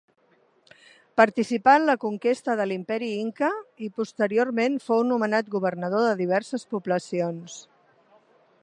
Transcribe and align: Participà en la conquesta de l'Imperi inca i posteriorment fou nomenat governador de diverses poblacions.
Participà 1.19 1.75
en 1.79 1.85
la 1.89 1.95
conquesta 2.05 2.55
de 2.61 2.67
l'Imperi 2.71 3.11
inca 3.25 3.51
i 3.89 3.91
posteriorment 4.01 4.81
fou 4.87 5.05
nomenat 5.11 5.53
governador 5.59 6.07
de 6.09 6.19
diverses 6.25 6.67
poblacions. 6.75 7.63